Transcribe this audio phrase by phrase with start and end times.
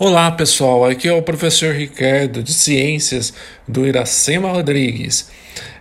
[0.00, 3.34] Olá pessoal, aqui é o professor Ricardo de Ciências
[3.66, 5.28] do Iracema Rodrigues.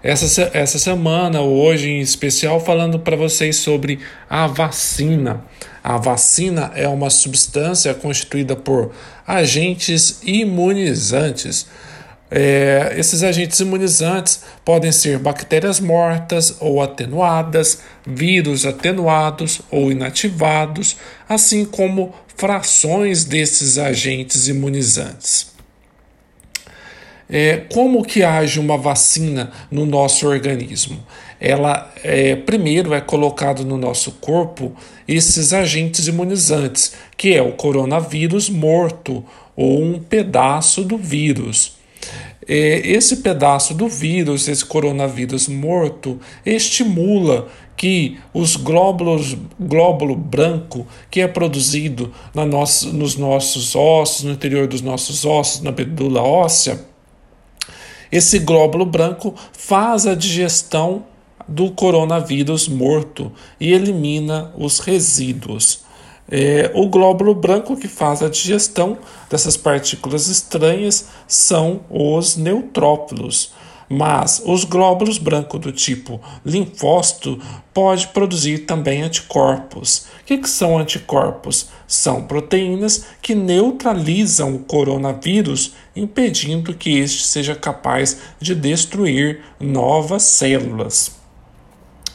[0.01, 5.45] Essa, essa semana, hoje em especial, falando para vocês sobre a vacina.
[5.83, 8.91] A vacina é uma substância constituída por
[9.27, 11.67] agentes imunizantes.
[12.31, 20.97] É, esses agentes imunizantes podem ser bactérias mortas ou atenuadas, vírus atenuados ou inativados,
[21.29, 25.57] assim como frações desses agentes imunizantes.
[27.29, 31.03] É, como que age uma vacina no nosso organismo?
[31.41, 34.73] Ela é, primeiro é colocado no nosso corpo
[35.07, 41.75] esses agentes imunizantes, que é o coronavírus morto ou um pedaço do vírus.
[42.47, 51.21] É, esse pedaço do vírus, esse coronavírus morto, estimula que os glóbulos glóbulo branco que
[51.21, 56.83] é produzido na nossa, nos nossos ossos, no interior dos nossos ossos, na medula óssea,
[58.11, 61.05] esse glóbulo branco faz a digestão
[61.47, 65.85] do coronavírus morto e elimina os resíduos.
[66.29, 68.97] É, o glóbulo branco que faz a digestão
[69.29, 73.53] dessas partículas estranhas são os neutrófilos,
[73.89, 77.39] mas os glóbulos brancos do tipo linfócito
[77.73, 80.07] pode produzir também anticorpos.
[80.21, 81.69] O que, que são anticorpos?
[81.87, 91.15] São proteínas que neutralizam o coronavírus, impedindo que este seja capaz de destruir novas células.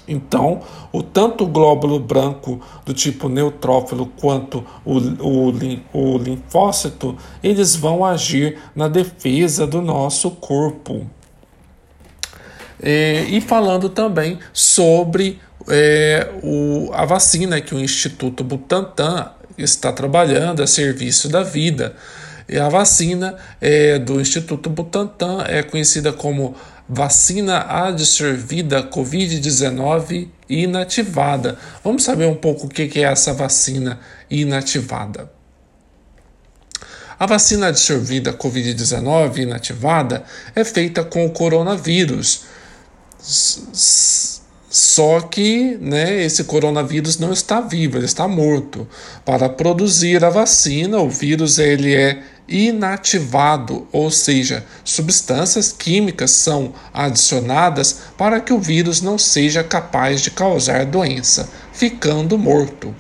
[0.07, 5.53] Então, o tanto o glóbulo branco do tipo neutrófilo quanto o, o,
[5.93, 11.07] o linfócito, eles vão agir na defesa do nosso corpo.
[12.83, 20.63] É, e falando também sobre é, o, a vacina que o Instituto Butantan está trabalhando
[20.63, 21.95] a serviço da vida.
[22.49, 26.57] E a vacina é, do Instituto Butantan é conhecida como
[26.89, 31.57] vacina adsorvida Covid-19 inativada.
[31.83, 35.31] Vamos saber um pouco o que é essa vacina inativada.
[37.19, 40.25] A vacina adsorvida Covid-19 inativada
[40.57, 42.43] é feita com o coronavírus.
[43.23, 48.89] Só que né, esse coronavírus não está vivo, ele está morto.
[49.25, 58.01] Para produzir a vacina, o vírus ele é inativado, ou seja, substâncias químicas são adicionadas
[58.17, 62.95] para que o vírus não seja capaz de causar doença, ficando morto.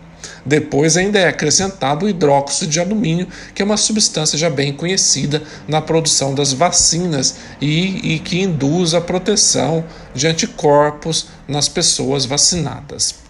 [0.44, 5.42] Depois ainda é acrescentado o hidróxido de alumínio, que é uma substância já bem conhecida
[5.68, 9.84] na produção das vacinas e, e que induz a proteção
[10.14, 13.22] de anticorpos nas pessoas vacinadas.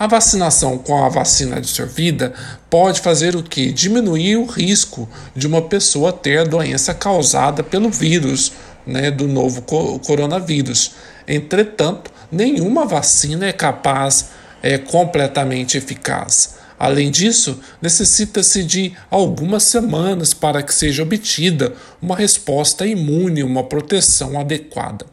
[0.00, 2.32] A vacinação com a vacina absorvida
[2.70, 3.70] pode fazer o que?
[3.70, 8.50] Diminuir o risco de uma pessoa ter a doença causada pelo vírus
[8.86, 10.92] né, do novo coronavírus.
[11.28, 14.30] Entretanto, nenhuma vacina é capaz,
[14.62, 16.56] é completamente eficaz.
[16.78, 24.40] Além disso, necessita-se de algumas semanas para que seja obtida uma resposta imune, uma proteção
[24.40, 25.04] adequada.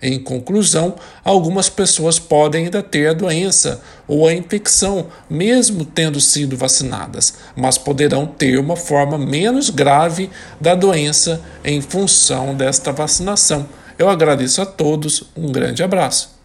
[0.00, 0.94] Em conclusão,
[1.24, 7.76] algumas pessoas podem ainda ter a doença ou a infecção, mesmo tendo sido vacinadas, mas
[7.76, 10.30] poderão ter uma forma menos grave
[10.60, 13.68] da doença em função desta vacinação.
[13.98, 16.36] Eu agradeço a todos, um grande abraço.